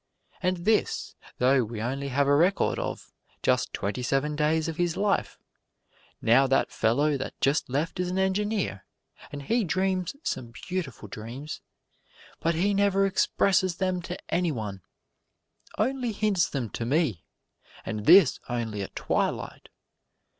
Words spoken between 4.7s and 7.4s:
His life. Now that fellow that